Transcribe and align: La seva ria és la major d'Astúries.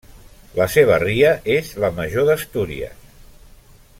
La 0.59 0.65
seva 0.75 0.95
ria 1.03 1.33
és 1.57 1.69
la 1.85 1.93
major 2.01 2.27
d'Astúries. 2.31 3.07